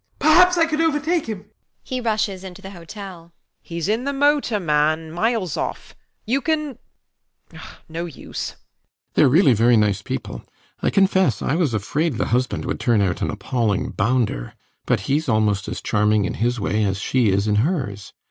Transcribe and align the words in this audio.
Perhaps 0.17 0.57
I 0.57 0.65
could 0.65 0.81
overtake 0.81 1.27
him 1.27 1.45
[he 1.83 2.01
rushes 2.01 2.43
into 2.43 2.59
the 2.59 2.71
hotel]. 2.71 3.17
WALPOLE 3.17 3.19
[calling 3.19 3.29
after 3.29 3.71
him] 3.71 3.75
He's 3.75 3.87
in 3.87 4.03
the 4.05 4.13
motor, 4.13 4.59
man, 4.59 5.11
miles 5.11 5.57
off. 5.57 5.95
You 6.25 6.41
can 6.41 6.59
[giving 6.59 6.77
it 7.51 7.55
up]. 7.59 7.65
No 7.87 8.05
use. 8.05 8.49
RIDGEON. 8.49 9.13
Theyre 9.13 9.29
really 9.29 9.53
very 9.53 9.77
nice 9.77 10.01
people. 10.01 10.43
I 10.81 10.89
confess 10.89 11.43
I 11.43 11.53
was 11.53 11.75
afraid 11.75 12.15
the 12.17 12.25
husband 12.33 12.65
would 12.65 12.79
turn 12.79 12.99
out 12.99 13.21
an 13.21 13.29
appalling 13.29 13.91
bounder. 13.91 14.55
But 14.87 15.01
he's 15.01 15.29
almost 15.29 15.67
as 15.67 15.83
charming 15.83 16.25
in 16.25 16.33
his 16.33 16.59
way 16.59 16.83
as 16.83 16.99
she 16.99 17.29
is 17.29 17.47
in 17.47 17.57
hers. 17.57 18.11